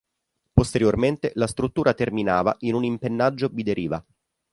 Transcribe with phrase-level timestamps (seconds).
[0.51, 4.03] Posteriormente la struttura terminava in un impennaggio bideriva.